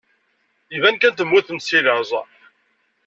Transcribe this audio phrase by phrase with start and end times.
[0.75, 2.11] Iban kan temmutemt seg laẓ.